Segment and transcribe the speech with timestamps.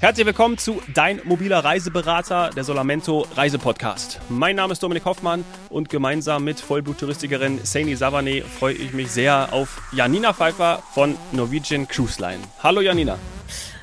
[0.00, 4.18] Herzlich willkommen zu Dein mobiler Reiseberater, der Solamento Reisepodcast.
[4.30, 9.52] Mein Name ist Dominik Hoffmann und gemeinsam mit Vollbluttouristikerin Saini Savane freue ich mich sehr
[9.52, 12.38] auf Janina Pfeiffer von Norwegian Cruise Line.
[12.62, 13.18] Hallo Janina.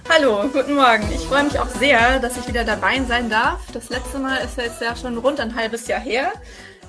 [0.09, 1.07] Hallo, guten Morgen.
[1.13, 3.59] Ich freue mich auch sehr, dass ich wieder dabei sein darf.
[3.71, 6.31] Das letzte Mal ist jetzt ja schon rund ein halbes Jahr her.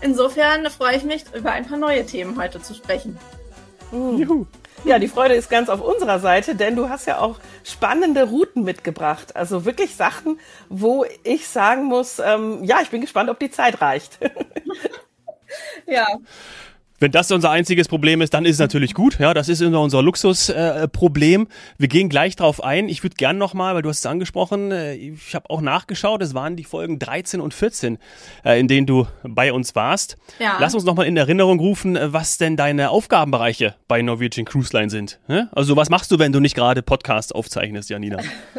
[0.00, 3.18] Insofern freue ich mich, über ein paar neue Themen heute zu sprechen.
[3.92, 4.46] Juhu.
[4.84, 8.64] Ja, die Freude ist ganz auf unserer Seite, denn du hast ja auch spannende Routen
[8.64, 9.36] mitgebracht.
[9.36, 10.38] Also wirklich Sachen,
[10.68, 14.18] wo ich sagen muss, ähm, ja, ich bin gespannt, ob die Zeit reicht.
[15.86, 16.06] ja.
[17.00, 19.18] Wenn das unser einziges Problem ist, dann ist es natürlich gut.
[19.20, 21.42] Ja, das ist unser Luxusproblem.
[21.42, 21.46] Äh,
[21.78, 22.88] Wir gehen gleich drauf ein.
[22.88, 26.34] Ich würde gern nochmal, weil du hast es angesprochen, äh, ich habe auch nachgeschaut, es
[26.34, 27.98] waren die Folgen 13 und 14,
[28.44, 30.16] äh, in denen du bei uns warst.
[30.40, 30.56] Ja.
[30.60, 34.90] Lass uns nochmal in Erinnerung rufen, äh, was denn deine Aufgabenbereiche bei Norwegian Cruise Line
[34.90, 35.20] sind.
[35.52, 38.18] Also was machst du, wenn du nicht gerade Podcast aufzeichnest, Janina?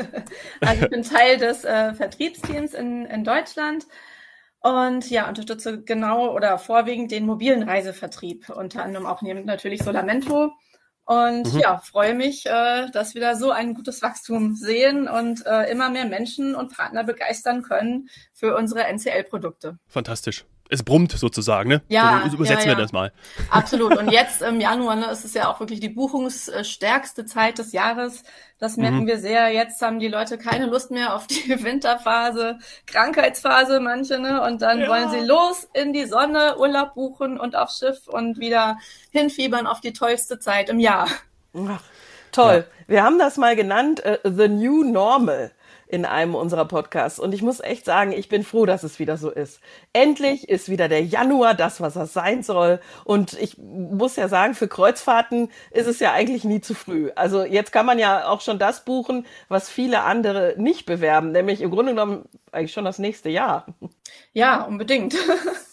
[0.62, 3.86] also ich bin Teil des äh, Vertriebsteams in, in Deutschland.
[4.62, 10.52] Und ja, unterstütze genau oder vorwiegend den mobilen Reisevertrieb, unter anderem auch natürlich Solamento.
[11.06, 11.60] Und mhm.
[11.60, 15.90] ja, freue mich, äh, dass wir da so ein gutes Wachstum sehen und äh, immer
[15.90, 19.80] mehr Menschen und Partner begeistern können für unsere NCL-Produkte.
[19.88, 21.82] Fantastisch es brummt sozusagen, ne?
[21.90, 22.22] Ja.
[22.28, 22.78] So übersetzen ja, ja.
[22.78, 23.12] wir das mal.
[23.50, 23.98] Absolut.
[23.98, 28.24] Und jetzt im Januar ne, ist es ja auch wirklich die buchungsstärkste Zeit des Jahres.
[28.60, 29.08] Das merken mhm.
[29.08, 29.50] wir sehr.
[29.50, 34.44] Jetzt haben die Leute keine Lust mehr auf die Winterphase, Krankheitsphase, manche, ne?
[34.44, 34.88] Und dann ja.
[34.88, 38.78] wollen sie los in die Sonne, Urlaub buchen und aufs Schiff und wieder
[39.10, 41.08] hinfiebern auf die tollste Zeit im Jahr.
[41.56, 41.82] Ach,
[42.32, 42.66] toll.
[42.86, 45.52] Wir haben das mal genannt, uh, The New Normal
[45.90, 47.20] in einem unserer Podcasts.
[47.20, 49.60] Und ich muss echt sagen, ich bin froh, dass es wieder so ist.
[49.92, 52.80] Endlich ist wieder der Januar das, was er sein soll.
[53.06, 57.10] Und ich muss ja sagen, für Kreuzfahrten ist es ja eigentlich nie zu früh.
[57.16, 61.62] Also jetzt kann man ja auch schon das buchen, was viele andere nicht bewerben, nämlich
[61.62, 63.66] im Grunde genommen eigentlich schon das nächste Jahr.
[64.32, 65.16] Ja, unbedingt.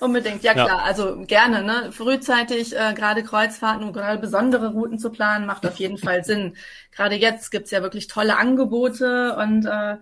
[0.00, 0.68] Unbedingt, ja klar.
[0.68, 0.78] Ja.
[0.78, 1.92] Also gerne, ne?
[1.92, 6.56] Frühzeitig äh, gerade Kreuzfahrten und gerade besondere Routen zu planen, macht auf jeden Fall Sinn.
[6.92, 9.96] Gerade jetzt gibt's ja wirklich tolle Angebote und äh,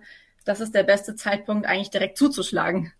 [0.45, 2.93] das ist der beste Zeitpunkt, eigentlich direkt zuzuschlagen.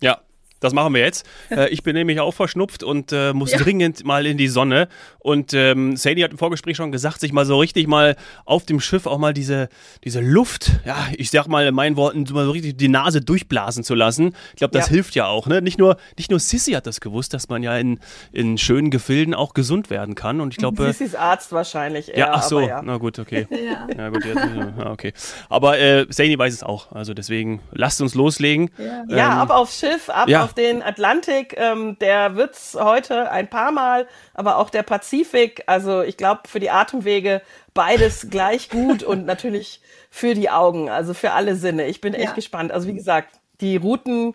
[0.00, 0.20] Ja,
[0.64, 1.26] das machen wir jetzt.
[1.50, 3.58] Äh, ich bin nämlich auch verschnupft und äh, muss ja.
[3.58, 4.88] dringend mal in die Sonne.
[5.18, 8.80] Und ähm, Sadie hat im Vorgespräch schon gesagt, sich mal so richtig mal auf dem
[8.80, 9.68] Schiff auch mal diese,
[10.04, 13.84] diese Luft, ja, ich sag mal in meinen Worten, mal so richtig die Nase durchblasen
[13.84, 14.34] zu lassen.
[14.52, 14.92] Ich glaube, das ja.
[14.92, 15.46] hilft ja auch.
[15.46, 15.62] Ne?
[15.62, 18.00] Nicht, nur, nicht nur Sissy hat das gewusst, dass man ja in,
[18.32, 20.40] in schönen Gefilden auch gesund werden kann.
[20.40, 20.86] Und ich glaube.
[20.86, 22.18] Sissys Arzt wahrscheinlich eher.
[22.18, 22.80] Ja, ach so, ja.
[22.82, 23.46] na gut, okay.
[23.50, 23.86] ja.
[23.94, 25.12] ja, gut, jetzt, ja, okay.
[25.48, 26.92] Aber äh, Sadie weiß es auch.
[26.92, 28.70] Also deswegen lasst uns loslegen.
[28.78, 33.72] Ja, ähm, ab aufs Schiff, ab auf den Atlantik, ähm, der wird's heute ein paar
[33.72, 35.62] Mal, aber auch der Pazifik.
[35.66, 37.42] Also ich glaube, für die Atemwege
[37.74, 41.86] beides gleich gut und natürlich für die Augen, also für alle Sinne.
[41.86, 42.32] Ich bin echt ja.
[42.32, 42.72] gespannt.
[42.72, 44.34] Also wie gesagt, die Routen,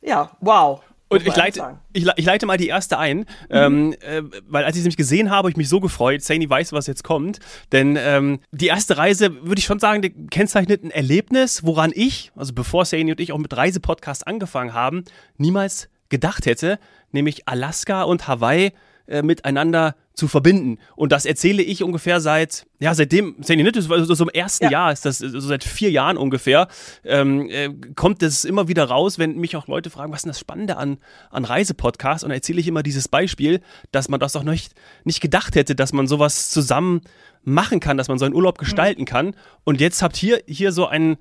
[0.00, 0.82] ja, wow.
[1.12, 3.26] Und ich leite, ich, ich, leite mal die erste ein, mhm.
[3.50, 6.22] ähm, äh, weil als ich sie nämlich gesehen habe, habe ich mich so gefreut.
[6.22, 7.40] Saini weiß, was jetzt kommt.
[7.72, 12.52] Denn ähm, die erste Reise, würde ich schon sagen, kennzeichnet ein Erlebnis, woran ich, also
[12.52, 15.04] bevor Saini und ich auch mit Reisepodcast angefangen haben,
[15.36, 16.78] niemals gedacht hätte,
[17.10, 18.72] nämlich Alaska und Hawaii
[19.12, 20.78] äh, miteinander zu verbinden.
[20.96, 24.70] Und das erzähle ich ungefähr seit, ja, seitdem, so, so im ersten ja.
[24.70, 26.68] Jahr ist das, so seit vier Jahren ungefähr,
[27.04, 30.30] ähm, äh, kommt es immer wieder raus, wenn mich auch Leute fragen, was ist denn
[30.30, 30.96] das Spannende an,
[31.30, 32.24] an Reisepodcasts?
[32.24, 34.72] Und da erzähle ich immer dieses Beispiel, dass man das auch nicht,
[35.04, 37.02] nicht gedacht hätte, dass man sowas zusammen
[37.44, 38.64] machen kann, dass man so einen Urlaub mhm.
[38.64, 39.34] gestalten kann.
[39.64, 41.18] Und jetzt habt ihr hier so ein,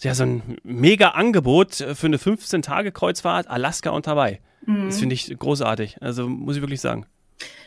[0.00, 4.40] ja, so ein mega Angebot für eine 15-Tage-Kreuzfahrt, Alaska und Hawaii.
[4.66, 4.86] Mhm.
[4.86, 5.98] Das finde ich großartig.
[6.00, 7.06] Also muss ich wirklich sagen.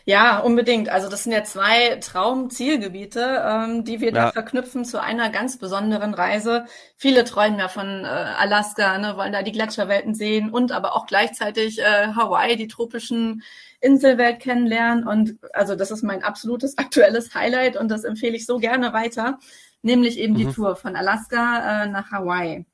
[0.06, 0.90] Ja, unbedingt.
[0.90, 4.26] Also das sind ja zwei Traumzielgebiete, ähm, die wir ja.
[4.26, 6.66] da verknüpfen zu einer ganz besonderen Reise.
[6.96, 11.06] Viele träumen ja von äh, Alaska, ne, wollen da die Gletscherwelten sehen und aber auch
[11.06, 13.44] gleichzeitig äh, Hawaii, die tropischen
[13.80, 15.08] Inselwelt kennenlernen.
[15.08, 19.40] Und also das ist mein absolutes aktuelles Highlight und das empfehle ich so gerne weiter,
[19.84, 20.38] nämlich eben mhm.
[20.38, 22.66] die Tour von Alaska äh, nach Hawaii.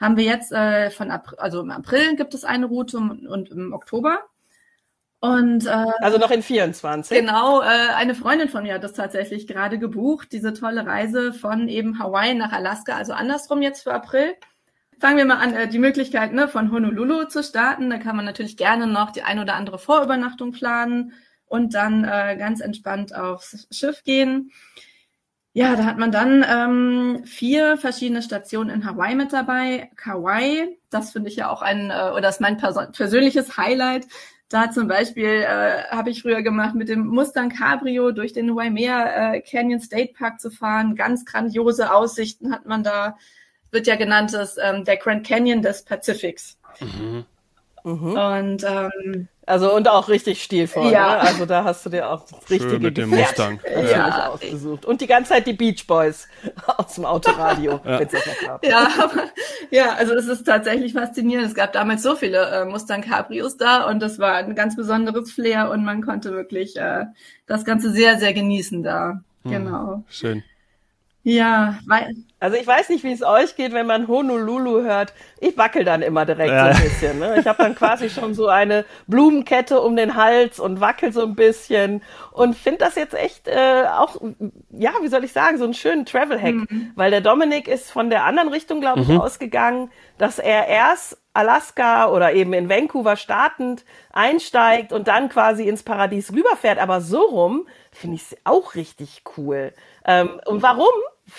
[0.00, 3.72] Haben wir jetzt äh, von April, also im April gibt es eine Route und im
[3.72, 4.20] Oktober.
[5.20, 7.18] Und äh, also noch in 24.
[7.18, 11.68] Genau, äh, eine Freundin von mir hat das tatsächlich gerade gebucht, diese tolle Reise von
[11.68, 14.34] eben Hawaii nach Alaska, also andersrum jetzt für April.
[15.00, 17.90] Fangen wir mal an, äh, die Möglichkeit ne, von Honolulu zu starten.
[17.90, 21.12] Da kann man natürlich gerne noch die ein oder andere Vorübernachtung planen
[21.46, 24.52] und dann äh, ganz entspannt aufs Schiff gehen.
[25.52, 29.90] Ja, da hat man dann ähm, vier verschiedene Stationen in Hawaii mit dabei.
[29.96, 34.06] Kauai, das finde ich ja auch ein, äh, oder ist mein persönliches Highlight,
[34.48, 39.34] Da zum Beispiel äh, habe ich früher gemacht, mit dem Mustang Cabrio durch den Waimea
[39.34, 40.94] äh, Canyon State Park zu fahren.
[40.94, 43.18] Ganz grandiose Aussichten hat man da.
[43.70, 46.58] Wird ja genannt das, ähm, der Grand Canyon des Pazifiks.
[46.80, 47.26] Mhm.
[47.88, 48.16] Mhm.
[48.18, 50.92] Und ähm, also und auch richtig stilvoll.
[50.92, 51.14] Ja.
[51.14, 51.20] Ne?
[51.20, 54.28] Also da hast du dir auch das richtige Schön mit dem Mustang ja.
[54.28, 54.84] ausgesucht.
[54.84, 56.28] Und die ganze Zeit die Beach Boys
[56.66, 57.80] aus dem Autoradio.
[57.86, 58.00] ja.
[58.62, 59.22] ja, aber,
[59.70, 61.46] ja, also es ist tatsächlich faszinierend.
[61.46, 65.32] Es gab damals so viele äh, Mustang Cabrios da und das war ein ganz besonderes
[65.32, 67.06] Flair und man konnte wirklich äh,
[67.46, 69.22] das Ganze sehr, sehr genießen da.
[69.44, 70.04] Hm, genau.
[70.10, 70.44] Schön.
[71.22, 72.14] Ja, weil.
[72.40, 75.12] Also ich weiß nicht, wie es euch geht, wenn man Honolulu hört.
[75.40, 76.72] Ich wackel dann immer direkt ja.
[76.72, 77.18] so ein bisschen.
[77.18, 77.36] Ne?
[77.40, 81.34] Ich habe dann quasi schon so eine Blumenkette um den Hals und wackel so ein
[81.34, 84.20] bisschen und finde das jetzt echt äh, auch,
[84.70, 86.54] ja, wie soll ich sagen, so einen schönen Travel-Hack.
[86.54, 86.92] Mhm.
[86.94, 89.20] Weil der Dominik ist von der anderen Richtung, glaube ich, mhm.
[89.20, 95.82] ausgegangen, dass er erst Alaska oder eben in Vancouver startend einsteigt und dann quasi ins
[95.82, 96.78] Paradies rüberfährt.
[96.78, 99.72] Aber so rum finde ich es auch richtig cool.
[100.04, 100.86] Ähm, und warum?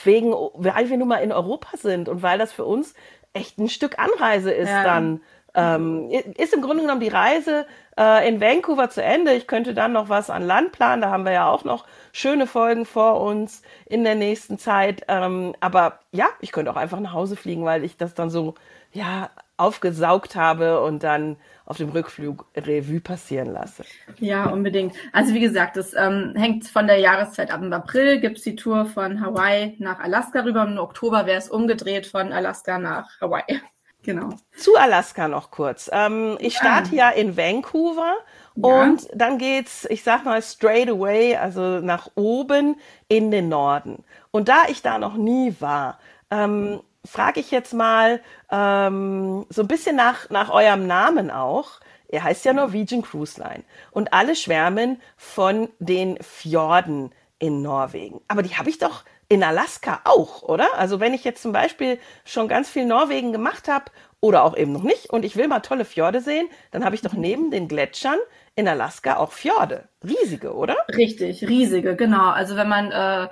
[0.03, 2.93] Wegen, weil wir nun mal in Europa sind und weil das für uns
[3.33, 4.83] echt ein Stück Anreise ist ja.
[4.83, 5.21] dann.
[5.55, 7.65] Ähm, ist im Grunde genommen die Reise
[7.97, 9.33] äh, in Vancouver zu Ende.
[9.33, 11.01] Ich könnte dann noch was an Land planen.
[11.01, 15.03] Da haben wir ja auch noch schöne Folgen vor uns in der nächsten Zeit.
[15.07, 18.53] Ähm, aber ja, ich könnte auch einfach nach Hause fliegen, weil ich das dann so
[18.93, 23.83] ja aufgesaugt habe und dann auf dem Rückflug Revue passieren lasse.
[24.17, 24.95] Ja, unbedingt.
[25.13, 27.61] Also wie gesagt, das ähm, hängt von der Jahreszeit ab.
[27.61, 31.49] Im April gibt's die Tour von Hawaii nach Alaska rüber und im Oktober wäre es
[31.49, 33.61] umgedreht von Alaska nach Hawaii.
[34.01, 34.29] Genau.
[34.55, 35.89] Zu Alaska noch kurz.
[35.91, 37.09] Ähm, ich starte ja.
[37.09, 38.13] ja in Vancouver
[38.55, 38.81] ja.
[38.81, 42.77] und dann geht's, ich sag mal, straight away, also nach oben
[43.09, 44.05] in den Norden.
[44.31, 45.99] Und da ich da noch nie war,
[46.31, 51.79] ähm, frage ich jetzt mal ähm, so ein bisschen nach, nach eurem Namen auch.
[52.07, 53.63] Er heißt ja Norwegian Cruise Line.
[53.91, 58.21] Und alle schwärmen von den Fjorden in Norwegen.
[58.27, 60.67] Aber die habe ich doch in Alaska auch, oder?
[60.75, 63.85] Also wenn ich jetzt zum Beispiel schon ganz viel Norwegen gemacht habe
[64.19, 67.01] oder auch eben noch nicht und ich will mal tolle Fjorde sehen, dann habe ich
[67.01, 68.17] doch neben den Gletschern
[68.55, 69.87] in Alaska auch Fjorde.
[70.03, 70.75] Riesige, oder?
[70.89, 72.31] Richtig, riesige, genau.
[72.31, 73.29] Also wenn man äh,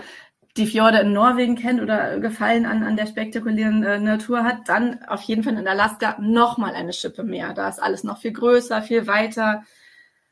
[0.57, 5.03] die Fjorde in Norwegen kennt oder Gefallen an, an der spektakulären äh, Natur hat, dann
[5.07, 7.53] auf jeden Fall in Alaska nochmal eine Schippe mehr.
[7.53, 9.63] Da ist alles noch viel größer, viel weiter.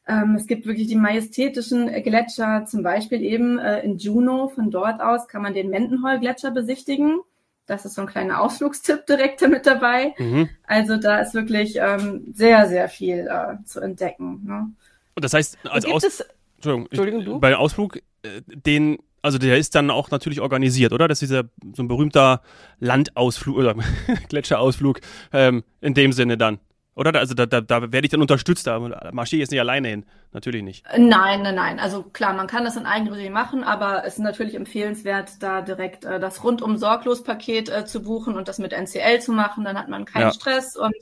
[0.07, 4.49] Ähm, es gibt wirklich die majestätischen Gletscher, zum Beispiel eben äh, in Juneau.
[4.49, 7.19] Von dort aus kann man den Mendenhall-Gletscher besichtigen.
[7.65, 10.13] Das ist so ein kleiner Ausflugstipp direkt mit dabei.
[10.17, 10.49] Mhm.
[10.67, 14.41] Also da ist wirklich ähm, sehr, sehr viel äh, zu entdecken.
[14.45, 14.71] Ne?
[15.15, 16.23] Und das heißt, als Aus
[16.57, 21.07] Entschuldigung, Entschuldigung ich, bei Ausflug, äh, den also der ist dann auch natürlich organisiert, oder?
[21.07, 21.45] Das ist dieser
[21.75, 22.41] so ein berühmter
[22.79, 23.75] Landausflug oder
[24.29, 25.01] Gletscherausflug
[25.33, 26.59] ähm, in dem Sinne dann.
[26.93, 27.17] Oder?
[27.19, 28.79] Also da, da, da werde ich dann unterstützt, da
[29.11, 30.05] marschiere ich jetzt nicht alleine hin.
[30.31, 30.85] Natürlich nicht.
[30.95, 31.79] Nein, nein, nein.
[31.79, 36.05] Also klar, man kann das in Eigenregie machen, aber es ist natürlich empfehlenswert, da direkt
[36.05, 39.65] äh, das rundum sorglos Paket äh, zu buchen und das mit NCL zu machen.
[39.65, 40.33] Dann hat man keinen ja.
[40.33, 40.95] Stress und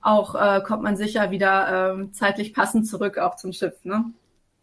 [0.00, 3.74] auch äh, kommt man sicher wieder äh, zeitlich passend zurück auch zum Schiff.
[3.84, 4.06] Ne?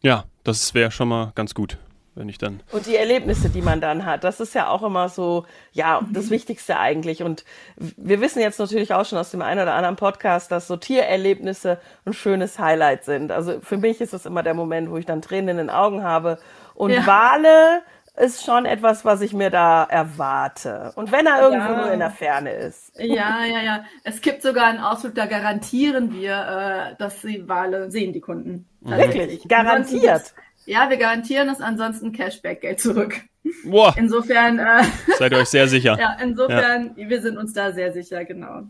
[0.02, 1.78] Ja, das wäre schon mal ganz gut
[2.18, 2.62] wenn ich dann.
[2.72, 6.26] Und die Erlebnisse, die man dann hat, das ist ja auch immer so, ja, das
[6.26, 6.32] mhm.
[6.32, 7.24] Wichtigste eigentlich.
[7.24, 7.46] Und
[7.78, 11.80] wir wissen jetzt natürlich auch schon aus dem einen oder anderen Podcast, dass so Tiererlebnisse
[12.06, 13.32] ein schönes Highlight sind.
[13.32, 16.04] Also für mich ist es immer der Moment, wo ich dann Tränen in den Augen
[16.04, 16.40] habe.
[16.74, 17.06] Und ja.
[17.06, 17.82] Wale
[18.18, 20.92] ist schon etwas, was ich mir da erwarte.
[20.96, 21.78] Und wenn er irgendwo ja.
[21.78, 22.92] nur in der Ferne ist.
[23.00, 23.86] Ja, ja, ja.
[24.04, 28.68] Es gibt sogar einen Ausflug, da garantieren wir, äh, dass die Wale sehen, die Kunden.
[28.82, 29.48] Wirklich?
[29.48, 30.34] Garantiert?
[30.68, 33.22] Ja, wir garantieren es, ansonsten Cashback-Geld zurück.
[33.64, 33.96] Boah.
[33.98, 34.60] Insofern.
[34.60, 34.84] Äh,
[35.18, 35.98] Seid ihr euch sehr sicher.
[36.00, 37.10] ja, insofern, ja.
[37.10, 38.64] wir sind uns da sehr sicher, genau.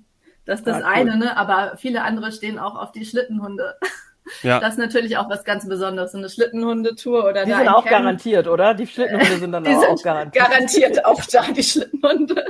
[0.45, 1.35] Das ist das ah, eine, ne?
[1.35, 3.75] Aber viele andere stehen auch auf die Schlittenhunde.
[4.43, 4.59] Ja.
[4.59, 6.11] Das ist natürlich auch was ganz Besonderes.
[6.11, 7.89] So eine Schlittenhundetour oder Die sind auch Camp.
[7.89, 8.75] garantiert, oder?
[8.75, 10.45] Die Schlittenhunde sind dann die auch, sind auch garantiert.
[10.45, 12.45] Garantiert auch da, die Schlittenhunde.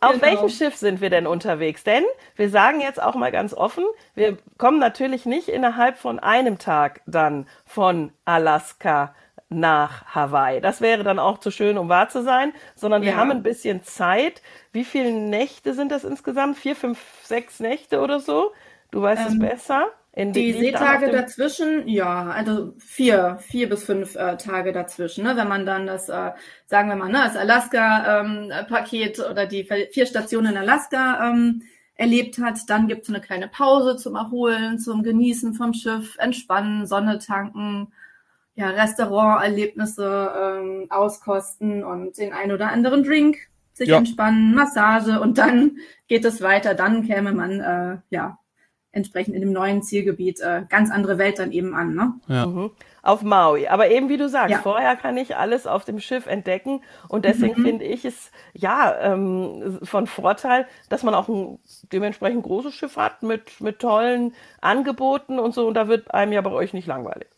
[0.00, 0.22] Auf genau.
[0.22, 1.84] welchem Schiff sind wir denn unterwegs?
[1.84, 2.04] Denn
[2.36, 7.00] wir sagen jetzt auch mal ganz offen, wir kommen natürlich nicht innerhalb von einem Tag
[7.06, 9.14] dann von Alaska
[9.48, 10.60] nach Hawaii.
[10.60, 13.12] Das wäre dann auch zu schön, um wahr zu sein, sondern ja.
[13.12, 14.42] wir haben ein bisschen Zeit.
[14.72, 16.56] Wie viele Nächte sind das insgesamt?
[16.58, 18.52] Vier, fünf, sechs Nächte oder so?
[18.90, 19.86] Du weißt ähm, es besser.
[20.16, 25.24] In die, die Seetage dazwischen, ja, also vier, vier bis fünf äh, Tage dazwischen.
[25.24, 25.36] Ne?
[25.36, 26.30] Wenn man dann das, äh,
[26.66, 31.62] sagen wir mal, ne, das Alaska-Paket ähm, oder die vier Stationen in Alaska ähm,
[31.96, 37.18] erlebt hat, dann gibt's eine kleine Pause zum Erholen, zum Genießen vom Schiff, Entspannen, Sonne
[37.18, 37.92] tanken,
[38.54, 43.38] ja, Restauranterlebnisse ähm, auskosten und den ein oder anderen Drink,
[43.72, 43.98] sich ja.
[43.98, 46.74] entspannen, Massage und dann geht es weiter.
[46.74, 48.38] Dann käme man äh, ja
[48.94, 51.94] entsprechend in dem neuen Zielgebiet äh, ganz andere Welt dann eben an.
[51.94, 52.14] Ne?
[52.28, 52.46] Ja.
[52.46, 52.70] Mhm.
[53.02, 53.66] Auf Maui.
[53.66, 54.58] Aber eben wie du sagst, ja.
[54.62, 57.64] vorher kann ich alles auf dem Schiff entdecken und deswegen mhm.
[57.64, 61.58] finde ich es ja ähm, von Vorteil, dass man auch ein
[61.92, 64.32] dementsprechend großes Schiff hat mit, mit tollen
[64.62, 67.28] Angeboten und so und da wird einem ja bei euch nicht langweilig.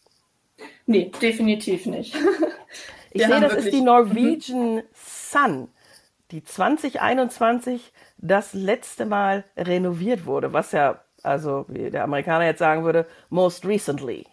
[0.87, 2.15] Nee, definitiv nicht.
[3.11, 5.69] ich sehe, das ist die Norwegian Sun,
[6.31, 12.85] die 2021 das letzte Mal renoviert wurde, was ja also, wie der Amerikaner jetzt sagen
[12.85, 14.27] würde, most recently.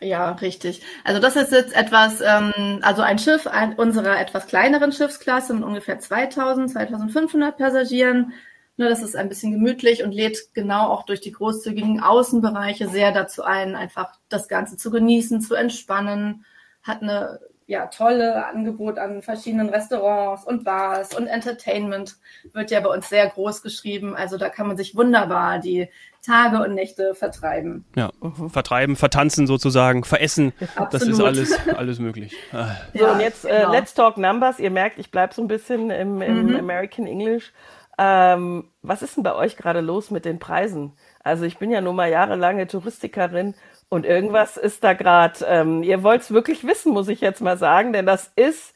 [0.00, 0.82] Ja, richtig.
[1.04, 5.64] Also das ist jetzt etwas, ähm, also ein Schiff ein, unserer etwas kleineren Schiffsklasse mit
[5.64, 8.32] ungefähr 2000, 2500 Passagieren.
[8.76, 13.12] Nur das ist ein bisschen gemütlich und lädt genau auch durch die großzügigen Außenbereiche sehr
[13.12, 16.44] dazu ein, einfach das Ganze zu genießen, zu entspannen.
[16.82, 22.16] Hat eine ja, tolle Angebot an verschiedenen Restaurants und Bars und Entertainment
[22.52, 24.14] wird ja bei uns sehr groß geschrieben.
[24.14, 25.88] Also da kann man sich wunderbar die
[26.22, 27.84] Tage und Nächte vertreiben.
[27.96, 28.10] Ja,
[28.48, 30.52] vertreiben, vertanzen sozusagen, veressen.
[30.76, 30.94] Absolut.
[30.94, 32.36] Das ist alles, alles möglich.
[32.52, 32.68] Ah.
[32.92, 33.72] So, und jetzt äh, genau.
[33.72, 34.58] Let's Talk Numbers.
[34.58, 36.56] Ihr merkt, ich bleibe so ein bisschen im, im mhm.
[36.56, 37.52] American English.
[37.96, 40.92] Ähm, was ist denn bei euch gerade los mit den Preisen?
[41.22, 43.54] Also ich bin ja nun mal jahrelange Touristikerin
[43.94, 47.56] und irgendwas ist da gerade, ähm, ihr wollt es wirklich wissen, muss ich jetzt mal
[47.56, 48.74] sagen, denn das ist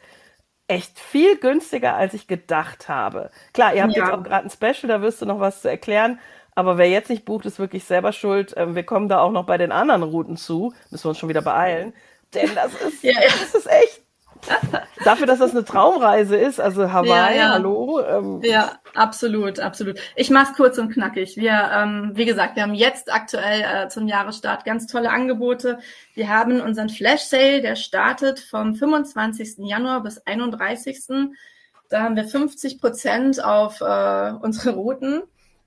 [0.68, 3.30] echt viel günstiger, als ich gedacht habe.
[3.52, 4.04] Klar, ihr habt ja.
[4.04, 6.20] jetzt auch gerade ein Special, da wirst du noch was zu erklären.
[6.54, 8.54] Aber wer jetzt nicht bucht, ist wirklich selber schuld.
[8.56, 10.72] Ähm, wir kommen da auch noch bei den anderen Routen zu.
[10.90, 11.94] Müssen wir uns schon wieder beeilen.
[12.32, 13.28] Denn das ist, ja, ja.
[13.28, 14.02] das ist echt
[15.04, 17.48] Dafür, dass das eine Traumreise ist, also Hawaii, ja, ja.
[17.50, 18.00] hallo.
[18.00, 18.40] Ähm.
[18.42, 19.98] Ja, absolut, absolut.
[20.16, 21.36] Ich mach's kurz und knackig.
[21.36, 25.78] Wir, ähm, wie gesagt, wir haben jetzt aktuell äh, zum Jahresstart ganz tolle Angebote.
[26.14, 29.58] Wir haben unseren Flash Sale, der startet vom 25.
[29.58, 30.98] Januar bis 31.
[31.88, 35.22] Da haben wir 50 Prozent auf äh, unsere Routen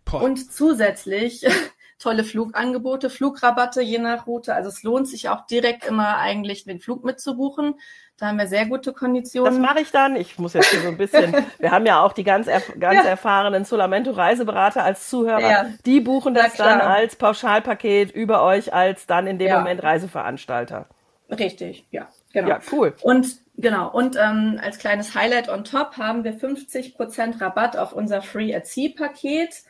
[0.06, 0.22] Boah.
[0.22, 1.46] und zusätzlich
[2.00, 4.54] tolle Flugangebote, Flugrabatte je nach Route.
[4.54, 7.76] Also es lohnt sich auch direkt immer eigentlich den Flug mitzubuchen.
[8.22, 9.52] Da haben wir sehr gute Konditionen.
[9.52, 10.16] Das mache ich dann.
[10.16, 13.04] Ich muss jetzt hier so ein bisschen, wir haben ja auch die ganz, erf ganz
[13.04, 13.10] ja.
[13.10, 15.42] erfahrenen Solamento Reiseberater als Zuhörer.
[15.42, 15.66] Ja.
[15.88, 19.58] Die buchen das dann als Pauschalpaket über euch als dann in dem ja.
[19.58, 20.86] Moment Reiseveranstalter.
[21.32, 22.50] Richtig, ja, genau.
[22.50, 22.94] Ja, cool.
[23.02, 28.22] Und genau, und ähm, als kleines Highlight on top haben wir 50% Rabatt auf unser
[28.22, 29.64] Free at Sea Paket.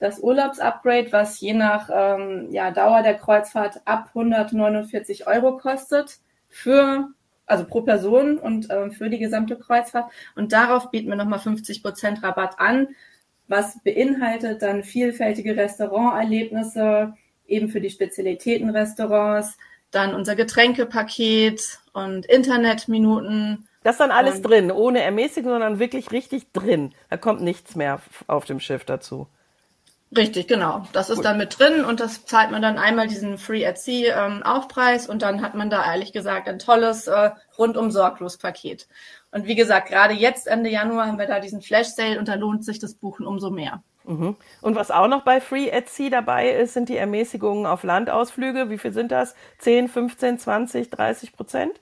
[0.00, 6.18] Das Urlaubsupgrade, was je nach ähm, ja, Dauer der Kreuzfahrt ab 149 Euro kostet
[6.48, 7.06] für
[7.46, 10.10] also pro Person und äh, für die gesamte Kreuzfahrt.
[10.34, 12.88] Und darauf bieten wir nochmal 50 Prozent Rabatt an,
[13.48, 17.14] was beinhaltet dann vielfältige Restauranterlebnisse,
[17.46, 19.58] eben für die Spezialitätenrestaurants,
[19.90, 23.68] dann unser Getränkepaket und Internetminuten.
[23.82, 26.94] Das ist dann alles und, drin, ohne Ermäßigung, sondern wirklich richtig drin.
[27.10, 29.26] Da kommt nichts mehr auf dem Schiff dazu.
[30.14, 30.86] Richtig, genau.
[30.92, 31.24] Das ist Gut.
[31.24, 35.08] dann mit drin und das zahlt man dann einmal diesen Free at Sea ähm, Aufpreis
[35.08, 38.88] und dann hat man da ehrlich gesagt ein tolles äh, rundum sorglos Paket.
[39.30, 42.34] Und wie gesagt, gerade jetzt Ende Januar haben wir da diesen Flash Sale und da
[42.34, 43.82] lohnt sich das Buchen umso mehr.
[44.04, 44.36] Mhm.
[44.60, 48.68] Und was auch noch bei Free at Sea dabei ist, sind die Ermäßigungen auf Landausflüge.
[48.68, 49.34] Wie viel sind das?
[49.58, 51.80] 10, 15, 20, 30 Prozent?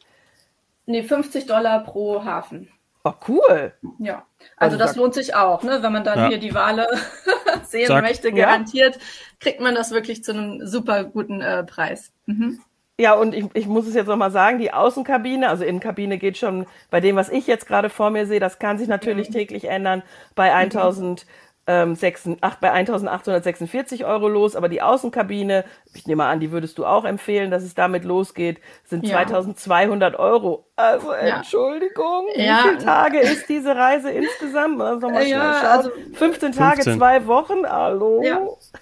[0.87, 2.71] Nee, 50 Dollar pro Hafen.
[3.03, 3.73] Oh, cool.
[3.99, 4.27] Ja,
[4.57, 5.83] also, also das lohnt sich auch, ne?
[5.83, 6.29] wenn man dann ja.
[6.29, 6.87] hier die Wale
[7.65, 9.03] sehen Sag, möchte, garantiert, ja.
[9.39, 12.13] kriegt man das wirklich zu einem super guten äh, Preis.
[12.27, 12.61] Mhm.
[12.99, 16.67] Ja, und ich, ich muss es jetzt nochmal sagen, die Außenkabine, also Innenkabine geht schon
[16.91, 19.35] bei dem, was ich jetzt gerade vor mir sehe, das kann sich natürlich mhm.
[19.35, 20.03] täglich ändern.
[20.35, 21.31] Bei 1000 mhm
[21.71, 26.79] ähm, 6, 8, bei 1846 Euro los, aber die Außenkabine, ich nehme an, die würdest
[26.79, 29.25] du auch empfehlen, dass es damit losgeht, sind ja.
[29.25, 30.67] 2200 Euro.
[30.75, 32.65] Also Entschuldigung, ja.
[32.65, 34.81] wie viele Tage ist diese Reise insgesamt?
[34.81, 36.99] Also mal ja, also 15 Tage, 15.
[36.99, 38.21] zwei Wochen, hallo?
[38.25, 38.41] Ja,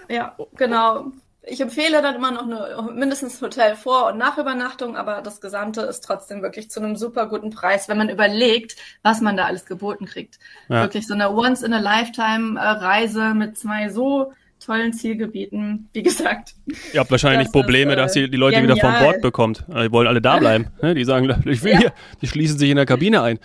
[0.09, 5.41] ja genau ich empfehle dann immer noch eine, mindestens Hotel vor- und Nachübernachtung, aber das
[5.41, 9.47] Gesamte ist trotzdem wirklich zu einem super guten Preis, wenn man überlegt, was man da
[9.47, 10.39] alles geboten kriegt.
[10.69, 10.83] Ja.
[10.83, 14.33] Wirklich so eine Once-in-a-Lifetime-Reise mit zwei so
[14.65, 15.89] tollen Zielgebieten.
[15.93, 16.55] Wie gesagt.
[16.93, 18.77] Ihr habt wahrscheinlich das Probleme, ist, äh, dass ihr die Leute genial.
[18.77, 19.65] wieder von Bord bekommt.
[19.69, 20.69] Die wollen alle da bleiben.
[20.83, 20.95] Ne?
[20.95, 21.79] Die sagen, ich will ja.
[21.79, 21.93] hier.
[22.23, 23.39] Die schließen sich in der Kabine ein.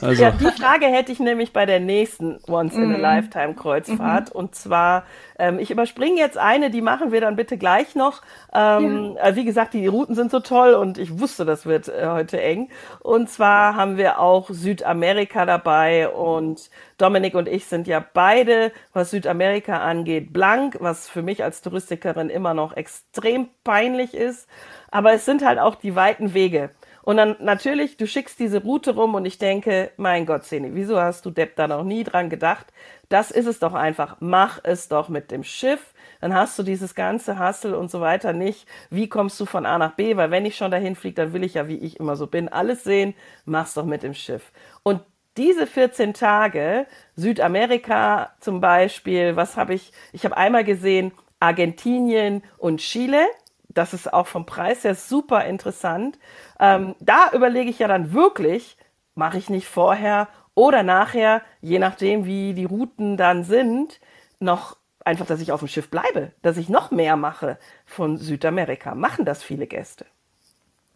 [0.00, 0.22] Also.
[0.22, 4.34] Ja, die Frage hätte ich nämlich bei der nächsten Once-in-a-Lifetime-Kreuzfahrt.
[4.34, 4.38] Mhm.
[4.38, 5.04] Und zwar,
[5.38, 8.22] ähm, ich überspringe jetzt eine, die machen wir dann bitte gleich noch.
[8.54, 9.28] Ähm, ja.
[9.28, 12.40] Äh, wie gesagt, die Routen sind so toll und ich wusste, das wird äh, heute
[12.40, 12.70] eng.
[13.00, 19.10] Und zwar haben wir auch Südamerika dabei und Dominik und ich sind ja beide, was
[19.10, 24.48] Südamerika angeht, blank, was für mich als Touristikerin immer noch extrem peinlich ist.
[24.90, 26.70] Aber es sind halt auch die weiten Wege.
[27.06, 31.00] Und dann natürlich, du schickst diese Route rum und ich denke, mein Gott, Seni, wieso
[31.00, 32.66] hast du Depp da noch nie dran gedacht?
[33.08, 34.16] Das ist es doch einfach.
[34.20, 35.94] Mach es doch mit dem Schiff.
[36.20, 38.66] Dann hast du dieses ganze Hassel und so weiter nicht.
[38.90, 40.16] Wie kommst du von A nach B?
[40.16, 42.48] Weil wenn ich schon dahin fliege, dann will ich ja, wie ich immer so bin,
[42.48, 43.14] alles sehen.
[43.44, 44.52] Mach's doch mit dem Schiff.
[44.82, 45.02] Und
[45.36, 49.92] diese 14 Tage, Südamerika zum Beispiel, was habe ich?
[50.12, 53.26] Ich habe einmal gesehen Argentinien und Chile.
[53.68, 56.18] Das ist auch vom Preis her super interessant.
[56.58, 58.78] Ähm, da überlege ich ja dann wirklich,
[59.14, 64.00] mache ich nicht vorher oder nachher, je nachdem, wie die Routen dann sind,
[64.40, 68.96] noch einfach, dass ich auf dem Schiff bleibe, dass ich noch mehr mache von Südamerika.
[68.96, 70.06] Machen das viele Gäste?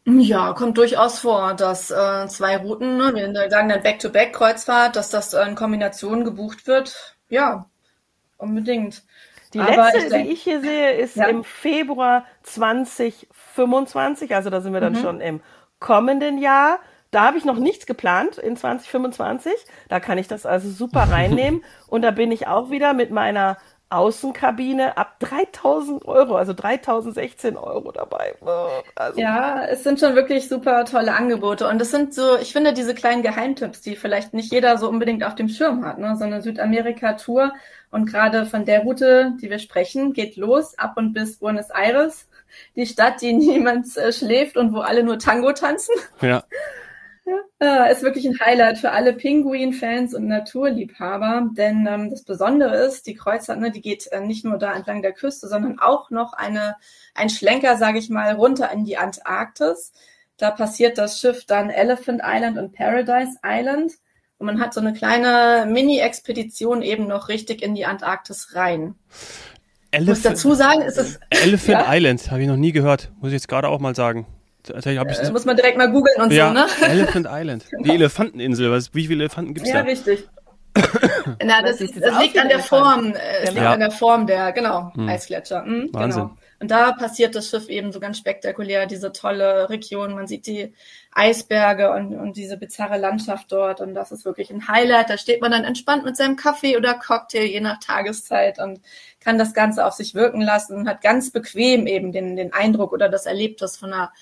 [0.06, 5.34] Ja, kommt durchaus vor, dass äh, zwei Routen, ne, wir sagen dann Back-to-Back-Kreuzfahrt, dass das
[5.34, 7.16] äh, in Kombination gebucht wird.
[7.28, 7.66] Ja,
[8.38, 9.02] unbedingt.
[9.52, 11.26] Die Aber letzte, ich denk, die ich hier sehe, ist ja.
[11.26, 15.02] im Februar 2025, also da sind wir dann mhm.
[15.02, 15.42] schon im
[15.80, 16.78] kommenden Jahr.
[17.10, 19.52] Da habe ich noch nichts geplant in 2025.
[19.88, 21.64] Da kann ich das also super reinnehmen.
[21.88, 23.56] Und da bin ich auch wieder mit meiner
[23.92, 28.36] Außenkabine ab 3000 Euro, also 3016 Euro dabei.
[28.94, 29.20] Also.
[29.20, 31.66] Ja, es sind schon wirklich super tolle Angebote.
[31.66, 35.24] Und es sind so, ich finde, diese kleinen Geheimtipps, die vielleicht nicht jeder so unbedingt
[35.24, 36.14] auf dem Schirm hat, ne?
[36.16, 37.52] so eine Südamerika-Tour.
[37.90, 42.28] Und gerade von der Route, die wir sprechen, geht los ab und bis Buenos Aires.
[42.76, 45.96] Die Stadt, die niemand äh, schläft und wo alle nur Tango tanzen.
[46.20, 46.44] Ja.
[47.62, 53.06] Ja, ist wirklich ein Highlight für alle Pinguin-Fans und Naturliebhaber, denn ähm, das Besondere ist,
[53.06, 56.32] die Kreuzfahrt, ne, die geht äh, nicht nur da entlang der Küste, sondern auch noch
[56.32, 56.76] eine,
[57.14, 59.92] ein Schlenker, sage ich mal, runter in die Antarktis.
[60.38, 63.92] Da passiert das Schiff dann Elephant Island und Paradise Island
[64.38, 68.94] und man hat so eine kleine Mini-Expedition eben noch richtig in die Antarktis rein.
[69.90, 71.94] Elephant, muss dazu sagen, ist es Elephant ja?
[71.94, 74.26] Island, habe ich noch nie gehört, muss ich jetzt gerade auch mal sagen.
[74.68, 76.66] Äh, muss man direkt mal googeln und ja, so, ne?
[76.88, 77.64] Elephant Island.
[77.80, 78.70] Die Elefanteninsel.
[78.70, 79.88] Was, wie viele Elefanten gibt es ja, da?
[79.88, 80.28] Ja, richtig.
[81.44, 84.52] Na, das, das, das liegt an der Form, äh, es liegt an der Form der,
[84.52, 85.08] genau, hm.
[85.08, 85.64] Eisgletscher.
[85.64, 86.22] Mhm, Wahnsinn.
[86.22, 86.36] Genau.
[86.60, 90.14] Und da passiert das Schiff eben so ganz spektakulär, diese tolle Region.
[90.14, 90.74] Man sieht die
[91.10, 93.80] Eisberge und, und diese bizarre Landschaft dort.
[93.80, 95.08] Und das ist wirklich ein Highlight.
[95.08, 98.82] Da steht man dann entspannt mit seinem Kaffee oder Cocktail, je nach Tageszeit und
[99.20, 102.92] kann das Ganze auf sich wirken lassen und hat ganz bequem eben den, den Eindruck
[102.92, 104.12] oder das Erlebnis von einer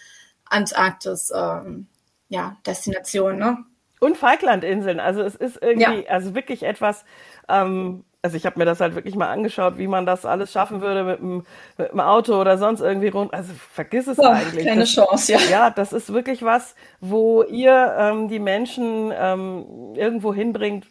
[0.50, 1.86] Antarktis, ähm,
[2.28, 3.58] ja, Destination, ne?
[4.00, 5.00] Und Falklandinseln.
[5.00, 6.10] Also es ist irgendwie, ja.
[6.10, 7.04] also wirklich etwas,
[7.48, 10.80] ähm, also ich habe mir das halt wirklich mal angeschaut, wie man das alles schaffen
[10.80, 13.32] würde mit dem, mit dem Auto oder sonst irgendwie rund.
[13.32, 14.66] Also vergiss es oh, eigentlich.
[14.66, 15.38] Keine das, Chance, ja.
[15.50, 20.86] Ja, das ist wirklich was, wo ihr ähm, die Menschen ähm, irgendwo hinbringt,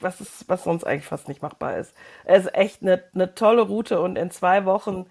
[0.00, 1.94] was, ist, was sonst eigentlich fast nicht machbar ist.
[2.24, 5.06] Es ist echt eine, eine tolle Route und in zwei Wochen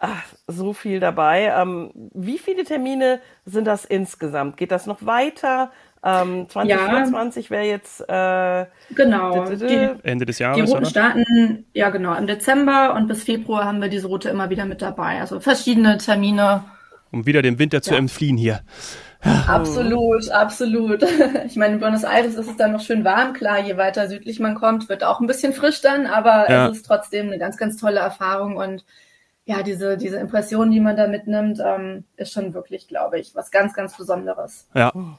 [0.00, 1.52] Ach, so viel dabei.
[1.56, 4.56] Ähm, wie viele Termine sind das insgesamt?
[4.56, 5.72] Geht das noch weiter?
[6.04, 10.56] Ähm, 2024 ja, wäre jetzt äh, genau die, Ende des Jahres.
[10.56, 10.86] Die Routen oder?
[10.86, 14.80] starten ja genau im Dezember und bis Februar haben wir diese Route immer wieder mit
[14.80, 15.20] dabei.
[15.20, 16.62] Also verschiedene Termine.
[17.10, 17.98] Um wieder dem Winter zu ja.
[17.98, 18.60] entfliehen hier.
[19.48, 21.04] Absolut, absolut.
[21.46, 23.32] Ich meine, in Buenos Aires ist es dann noch schön warm.
[23.32, 26.68] Klar, je weiter südlich man kommt, wird auch ein bisschen frisch dann, aber ja.
[26.68, 28.84] es ist trotzdem eine ganz, ganz tolle Erfahrung und
[29.48, 33.50] ja, diese, diese Impression, die man da mitnimmt, ähm, ist schon wirklich, glaube ich, was
[33.50, 34.68] ganz, ganz Besonderes.
[34.74, 34.92] Ja.
[34.92, 35.16] Hm.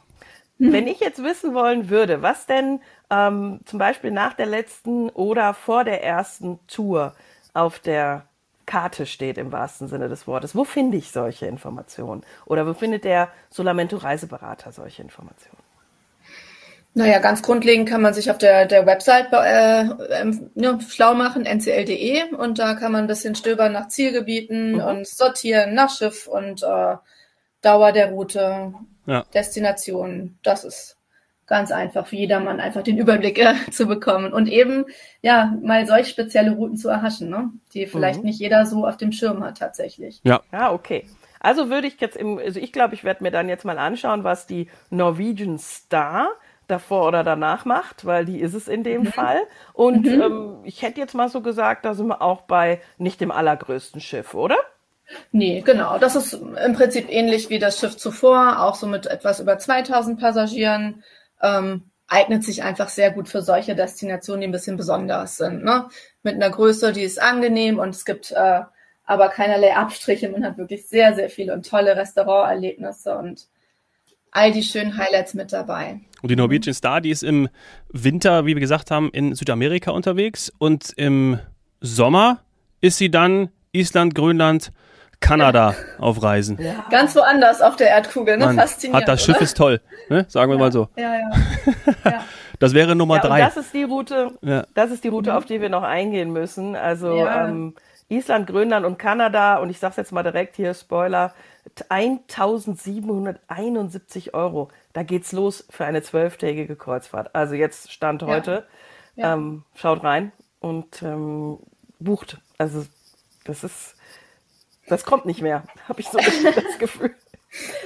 [0.60, 5.56] Wenn ich jetzt wissen wollen würde, was denn ähm, zum Beispiel nach der letzten oder
[5.56, 7.16] vor der ersten Tour
[7.56, 8.26] auf der
[8.68, 12.22] Karte steht im wahrsten Sinne des Wortes, wo finde ich solche Informationen?
[12.46, 15.59] Oder wo findet der Solamento Reiseberater solche Informationen?
[16.96, 19.82] Naja, ganz grundlegend kann man sich auf der, der Website äh,
[20.22, 24.82] ähm, ja, schlau machen, ncl.de, und da kann man ein bisschen stöbern nach Zielgebieten mhm.
[24.82, 26.96] und sortieren nach Schiff und äh,
[27.62, 28.74] Dauer der Route,
[29.06, 29.24] ja.
[29.34, 30.38] Destination.
[30.44, 30.98] Das ist
[31.46, 34.86] ganz einfach für jedermann, einfach den Überblick äh, zu bekommen und eben
[35.22, 37.52] ja mal solch spezielle Routen zu erhaschen, ne?
[37.74, 38.26] die vielleicht mhm.
[38.26, 40.22] nicht jeder so auf dem Schirm hat tatsächlich.
[40.24, 41.06] Ja, ja okay.
[41.40, 44.24] Also würde ich jetzt im, also ich glaube, ich werde mir dann jetzt mal anschauen,
[44.24, 46.30] was die Norwegian Star
[46.70, 49.08] davor oder danach macht, weil die ist es in dem mhm.
[49.08, 49.42] Fall.
[49.74, 50.22] Und mhm.
[50.22, 54.02] ähm, ich hätte jetzt mal so gesagt, da sind wir auch bei nicht dem allergrößten
[54.02, 54.58] Schiff, oder?
[55.32, 55.98] Nee, genau.
[55.98, 60.20] Das ist im Prinzip ähnlich wie das Schiff zuvor, auch so mit etwas über 2000
[60.20, 61.04] Passagieren.
[61.42, 65.64] Ähm, eignet sich einfach sehr gut für solche Destinationen, die ein bisschen besonders sind.
[65.64, 65.88] Ne?
[66.24, 68.62] Mit einer Größe, die ist angenehm und es gibt äh,
[69.06, 70.30] aber keinerlei Abstriche.
[70.30, 73.48] Man hat wirklich sehr, sehr viele und tolle Restauranterlebnisse und
[74.32, 76.00] all die schönen Highlights mit dabei.
[76.22, 77.50] Und die Norwegian Star, die ist im
[77.90, 81.40] Winter, wie wir gesagt haben, in Südamerika unterwegs und im
[81.82, 82.40] Sommer
[82.82, 84.72] ist sie dann Island, Grönland,
[85.20, 86.58] Kanada auf Reisen.
[86.62, 86.86] Ja.
[86.90, 88.46] Ganz woanders auf der Erdkugel, ne?
[88.46, 89.02] Mann, Faszinierend.
[89.02, 89.44] Hat das Schiff oder?
[89.44, 90.26] ist toll, ne?
[90.30, 90.90] Sagen wir ja, mal so.
[90.98, 91.32] Ja, ja.
[92.06, 92.24] ja.
[92.60, 93.40] Das wäre Nummer ja, drei.
[93.40, 94.66] Das ist die Route, ja.
[94.74, 96.76] das ist die Route, auf die wir noch eingehen müssen.
[96.76, 97.74] Also ähm,
[98.10, 99.58] Island, Grönland und Kanada.
[99.58, 101.34] Und ich sage es jetzt mal direkt hier, Spoiler,
[101.78, 104.70] 1771 Euro.
[104.94, 107.36] Da geht's los für eine zwölftägige Kreuzfahrt.
[107.36, 108.66] Also jetzt Stand heute.
[109.16, 109.34] Ja.
[109.34, 111.60] Ähm, schaut rein und ähm,
[112.00, 112.40] bucht.
[112.58, 112.86] Also
[113.44, 113.96] das ist,
[114.88, 117.14] das kommt nicht mehr, habe ich so das Gefühl.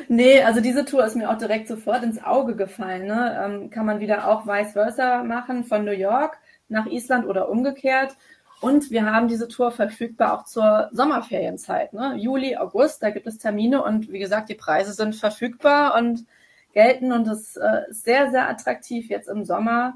[0.10, 3.08] Nee, also diese Tour ist mir auch direkt sofort ins Auge gefallen.
[3.08, 3.41] Ne?
[3.41, 8.17] Ähm, kann man wieder auch vice versa machen von New York nach Island oder umgekehrt.
[8.63, 12.15] Und wir haben diese Tour verfügbar auch zur Sommerferienzeit, ne?
[12.15, 16.26] Juli, August, da gibt es Termine und wie gesagt, die Preise sind verfügbar und
[16.73, 19.95] gelten und es äh, ist sehr, sehr attraktiv jetzt im Sommer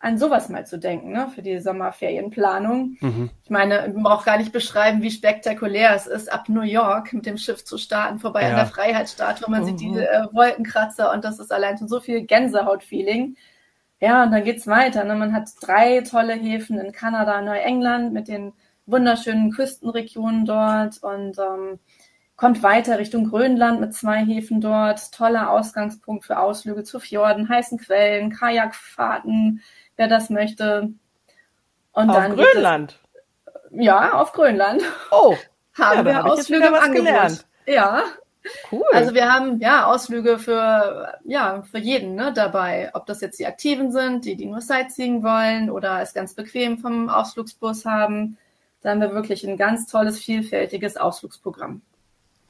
[0.00, 2.96] an sowas mal zu denken, ne, für die Sommerferienplanung.
[2.98, 3.30] Mhm.
[3.44, 7.24] Ich meine, man braucht gar nicht beschreiben, wie spektakulär es ist, ab New York mit
[7.24, 8.48] dem Schiff zu starten, vorbei ja.
[8.48, 9.48] an der Freiheitsstatue.
[9.48, 9.66] Man mhm.
[9.66, 13.36] sieht die äh, Wolkenkratzer und das ist allein schon so viel Gänsehaut-Feeling.
[14.02, 15.04] Ja, und dann geht's weiter.
[15.04, 15.14] Ne?
[15.14, 18.52] Man hat drei tolle Häfen in Kanada, Neuengland mit den
[18.84, 21.78] wunderschönen Küstenregionen dort und ähm,
[22.34, 25.12] kommt weiter Richtung Grönland mit zwei Häfen dort.
[25.12, 29.62] Toller Ausgangspunkt für Ausflüge zu Fjorden, heißen Quellen, Kajakfahrten,
[29.96, 30.92] wer das möchte.
[31.92, 32.98] Und auf dann Grönland?
[33.44, 34.82] Es, ja, auf Grönland.
[35.12, 35.36] Oh,
[35.78, 37.06] haben ja, wir hab Ausflüge Angebot.
[37.06, 37.46] Gelernt.
[37.66, 38.02] Ja.
[38.70, 38.82] Cool.
[38.92, 43.46] Also wir haben ja Ausflüge für ja für jeden ne, dabei, ob das jetzt die
[43.46, 48.38] Aktiven sind, die die nur Sightseeing wollen oder es ganz bequem vom Ausflugsbus haben.
[48.82, 51.82] Da haben wir wirklich ein ganz tolles, vielfältiges Ausflugsprogramm.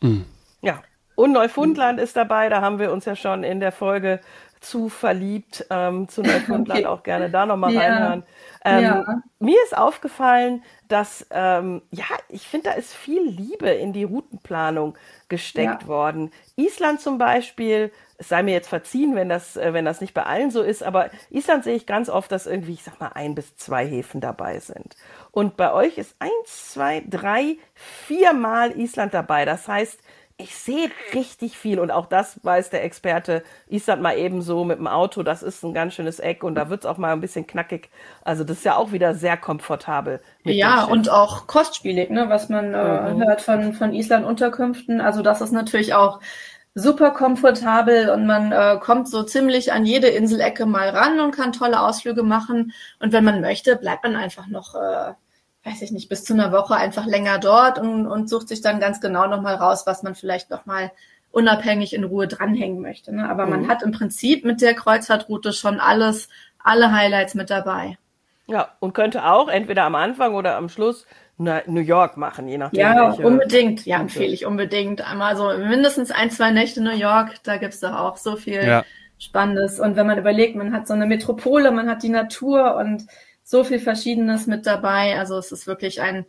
[0.00, 0.24] Mhm.
[0.62, 0.82] Ja.
[1.14, 4.20] Und Neufundland ist dabei, da haben wir uns ja schon in der Folge
[4.62, 6.86] zu verliebt ähm, zu Neufundland, okay.
[6.86, 7.80] auch gerne da nochmal ja.
[7.80, 8.22] reinhören.
[8.64, 9.22] Ähm, ja.
[9.38, 14.96] Mir ist aufgefallen, dass, ähm, ja, ich finde, da ist viel Liebe in die Routenplanung
[15.28, 15.88] gesteckt ja.
[15.88, 16.30] worden.
[16.56, 20.24] Island zum Beispiel, es sei mir jetzt verziehen, wenn das, äh, wenn das nicht bei
[20.24, 23.34] allen so ist, aber Island sehe ich ganz oft, dass irgendwie, ich sag mal, ein
[23.34, 24.96] bis zwei Häfen dabei sind.
[25.30, 29.46] Und bei euch ist eins, zwei, drei, viermal Island dabei.
[29.46, 29.98] Das heißt,
[30.42, 34.78] ich sehe richtig viel und auch das weiß der Experte Island mal eben so mit
[34.78, 37.20] dem Auto, das ist ein ganz schönes Eck und da wird es auch mal ein
[37.20, 37.90] bisschen knackig.
[38.24, 40.20] Also das ist ja auch wieder sehr komfortabel.
[40.44, 43.24] ja, und auch kostspielig, ne, was man äh, mhm.
[43.24, 45.00] hört von, von Island-Unterkünften.
[45.00, 46.20] Also das ist natürlich auch
[46.74, 51.52] super komfortabel und man äh, kommt so ziemlich an jede Inselecke mal ran und kann
[51.52, 52.72] tolle Ausflüge machen.
[52.98, 55.12] Und wenn man möchte, bleibt man einfach noch äh,
[55.64, 58.80] weiß ich nicht, bis zu einer Woche einfach länger dort und, und sucht sich dann
[58.80, 60.90] ganz genau nochmal raus, was man vielleicht nochmal
[61.30, 63.14] unabhängig in Ruhe dranhängen möchte.
[63.14, 63.28] Ne?
[63.28, 63.50] Aber mhm.
[63.50, 66.28] man hat im Prinzip mit der Kreuzfahrtroute schon alles,
[66.62, 67.96] alle Highlights mit dabei.
[68.46, 71.06] Ja, und könnte auch entweder am Anfang oder am Schluss
[71.38, 72.80] New York machen, je nachdem.
[72.80, 73.86] Ja, unbedingt.
[73.86, 75.08] Ja, empfehle ich unbedingt.
[75.10, 78.84] Einmal so mindestens ein, zwei Nächte New York, da gibt's doch auch so viel ja.
[79.18, 79.80] Spannendes.
[79.80, 83.06] Und wenn man überlegt, man hat so eine Metropole, man hat die Natur und
[83.42, 85.18] so viel Verschiedenes mit dabei.
[85.18, 86.26] Also es ist wirklich ein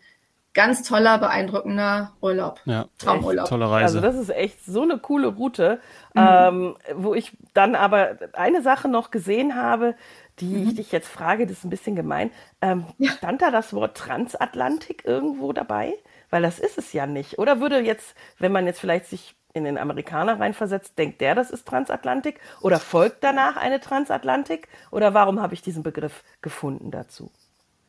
[0.53, 2.61] ganz toller, beeindruckender Urlaub.
[2.65, 3.49] Ja, Traumurlaub.
[3.49, 3.97] Tolle Reise.
[3.97, 5.79] Also das ist echt so eine coole Route,
[6.13, 6.21] mhm.
[6.21, 9.95] ähm, wo ich dann aber eine Sache noch gesehen habe,
[10.39, 10.67] die mhm.
[10.69, 12.31] ich dich jetzt frage, das ist ein bisschen gemein.
[12.61, 13.11] Ähm, ja.
[13.11, 15.93] Stand da das Wort Transatlantik irgendwo dabei?
[16.29, 17.37] Weil das ist es ja nicht.
[17.39, 21.51] Oder würde jetzt, wenn man jetzt vielleicht sich in den Amerikaner reinversetzt, denkt der, das
[21.51, 22.39] ist Transatlantik?
[22.61, 24.67] Oder folgt danach eine Transatlantik?
[24.91, 27.31] Oder warum habe ich diesen Begriff gefunden dazu?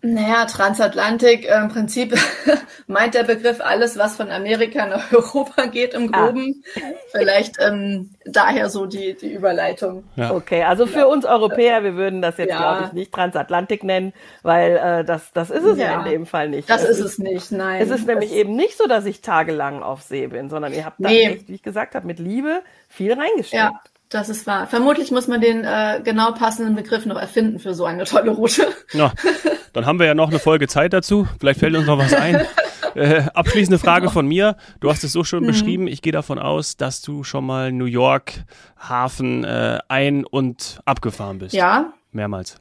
[0.07, 2.14] Naja, Transatlantik, äh, im Prinzip
[2.87, 6.27] meint der Begriff alles, was von Amerika nach Europa geht im ah.
[6.27, 6.62] Groben.
[6.77, 6.81] Ah.
[7.11, 10.05] Vielleicht ähm, daher so die, die Überleitung.
[10.17, 10.33] Ja.
[10.33, 12.59] Okay, also für uns Europäer, wir würden das jetzt, ja.
[12.59, 14.12] glaube ich, nicht Transatlantik nennen,
[14.43, 15.93] weil äh, das, das ist es ja.
[15.93, 16.69] ja in dem Fall nicht.
[16.69, 17.81] Das es ist es nicht, nein.
[17.81, 21.03] Es ist nämlich eben nicht so, dass ich tagelang auf See bin, sondern ihr habt
[21.03, 21.23] da nee.
[21.23, 23.55] echt, wie ich gesagt habe, mit Liebe viel reingesteckt.
[23.55, 23.81] Ja.
[24.14, 24.68] Das ist wahr.
[24.68, 28.64] Vermutlich muss man den äh, genau passenden Begriff noch erfinden für so eine tolle Route.
[28.92, 29.12] Ja,
[29.72, 31.27] dann haben wir ja noch eine Folge Zeit dazu.
[31.40, 32.46] Vielleicht fällt uns noch was ein.
[32.96, 34.12] Äh, abschließende Frage genau.
[34.12, 34.57] von mir.
[34.79, 35.48] Du hast es so schön mhm.
[35.48, 35.88] beschrieben.
[35.88, 38.35] Ich gehe davon aus, dass du schon mal New York
[38.79, 41.57] Hafen äh, ein- und abgefahren bist.
[41.57, 41.92] Ja.
[42.12, 42.61] Mehrmals.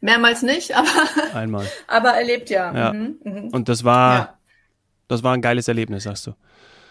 [0.00, 0.88] Mehrmals nicht, aber
[1.34, 1.66] einmal.
[1.88, 2.74] aber erlebt ja.
[2.74, 2.92] ja.
[2.94, 3.16] Mhm.
[3.22, 3.48] Mhm.
[3.48, 4.38] Und das war, ja.
[5.08, 6.34] das war ein geiles Erlebnis, sagst du.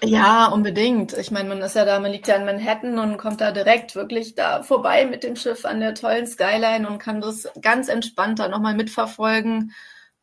[0.03, 1.13] Ja, unbedingt.
[1.13, 3.95] Ich meine, man ist ja da, man liegt ja in Manhattan und kommt da direkt
[3.95, 8.39] wirklich da vorbei mit dem Schiff an der tollen Skyline und kann das ganz entspannt
[8.39, 9.73] da nochmal mitverfolgen.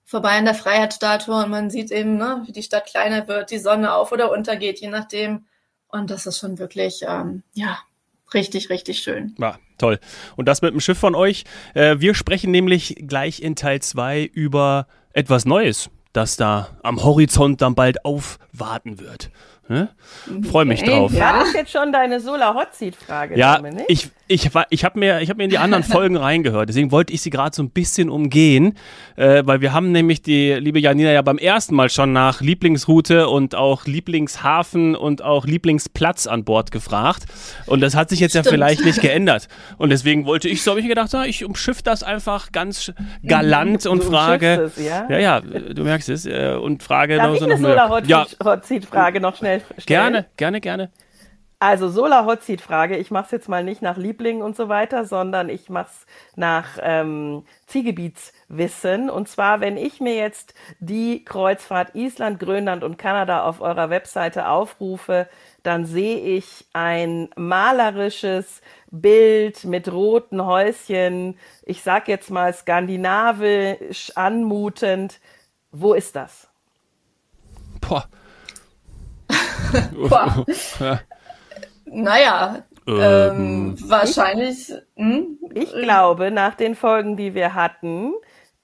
[0.04, 3.58] Vorbei an der Freiheitsstatue und man sieht eben, ne, wie die Stadt kleiner wird, die
[3.58, 5.46] Sonne auf oder untergeht, je nachdem.
[5.86, 7.78] Und das ist schon wirklich, ähm, ja,
[8.34, 9.36] richtig, richtig schön.
[9.38, 10.00] Ja, toll.
[10.36, 11.44] Und das mit dem Schiff von euch.
[11.74, 17.60] Äh, wir sprechen nämlich gleich in Teil zwei über etwas Neues das da am Horizont
[17.62, 19.30] dann bald aufwarten wird.
[19.70, 19.90] Ne?
[20.50, 20.90] Freue mich okay.
[20.90, 21.12] drauf.
[21.12, 23.38] War das jetzt schon deine Solar Hot Seat Frage?
[23.38, 23.84] Ja, Dominik?
[23.88, 26.70] ich ich ich habe mir ich habe mir in die anderen Folgen reingehört.
[26.70, 28.78] Deswegen wollte ich sie gerade so ein bisschen umgehen,
[29.16, 33.28] äh, weil wir haben nämlich die liebe Janina ja beim ersten Mal schon nach Lieblingsroute
[33.28, 37.26] und auch Lieblingshafen und auch Lieblingsplatz an Bord gefragt.
[37.66, 38.46] Und das hat sich jetzt Stimmt.
[38.46, 39.48] ja vielleicht nicht geändert.
[39.76, 42.90] Und deswegen wollte ich so habe ich gedacht, ja, ich umschiff das einfach ganz
[43.22, 44.70] galant und du frage.
[44.74, 45.06] Es, ja?
[45.10, 48.26] ja, ja, du merkst es äh, und frage Darf noch ich eine Solar Hot, ja.
[48.42, 50.12] Hot Seat Frage noch schnell stellen?
[50.12, 50.90] Gerne, gerne, gerne.
[51.60, 52.96] Also Solar Hot Seat Frage.
[52.96, 56.06] Ich mache es jetzt mal nicht nach Lieblingen und so weiter, sondern ich mache es
[56.36, 59.10] nach ähm, Zielgebietswissen.
[59.10, 64.48] Und zwar, wenn ich mir jetzt die Kreuzfahrt Island, Grönland und Kanada auf eurer Webseite
[64.48, 65.28] aufrufe,
[65.64, 71.36] dann sehe ich ein malerisches Bild mit roten Häuschen.
[71.64, 75.18] Ich sag jetzt mal skandinavisch anmutend.
[75.72, 76.48] Wo ist das?
[77.80, 78.08] Boah.
[81.90, 84.72] Naja, ähm, ähm, wahrscheinlich.
[84.96, 85.38] Hm?
[85.54, 88.12] Ich glaube, nach den Folgen, die wir hatten,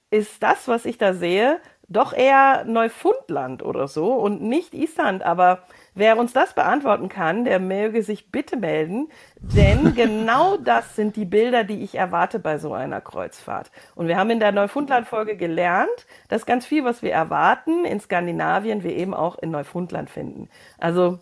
[0.09, 5.23] ist das, was ich da sehe, doch eher Neufundland oder so und nicht Island.
[5.23, 5.59] Aber
[5.93, 11.25] wer uns das beantworten kann, der möge sich bitte melden, denn genau das sind die
[11.25, 13.71] Bilder, die ich erwarte bei so einer Kreuzfahrt.
[13.95, 18.83] Und wir haben in der Neufundland-Folge gelernt, dass ganz viel, was wir erwarten in Skandinavien,
[18.83, 20.49] wir eben auch in Neufundland finden.
[20.77, 21.19] Also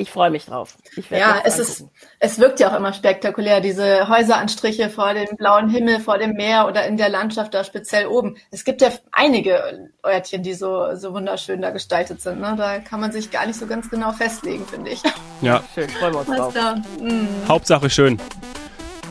[0.00, 0.76] ich freue mich drauf.
[1.10, 1.84] ja, es ist,
[2.18, 6.66] es wirkt ja auch immer spektakulär, diese Häuseranstriche vor dem blauen Himmel, vor dem Meer
[6.66, 8.36] oder in der Landschaft da speziell oben.
[8.50, 12.40] Es gibt ja einige Örtchen, die so, so wunderschön da gestaltet sind.
[12.40, 12.54] Ne?
[12.56, 15.02] Da kann man sich gar nicht so ganz genau festlegen, finde ich.
[15.42, 15.62] Ja.
[15.74, 16.54] Schön, freuen wir uns drauf.
[17.00, 17.28] Mhm.
[17.48, 18.18] Hauptsache schön.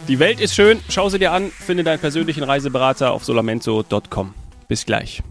[0.08, 4.34] Die Welt ist schön, schau sie dir an, finde deinen persönlichen Reiseberater auf solamento.com.
[4.68, 5.22] Bis gleich.